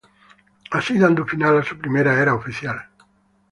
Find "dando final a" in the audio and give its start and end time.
0.97-1.63